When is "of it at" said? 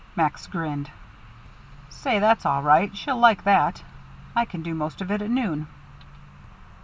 4.99-5.29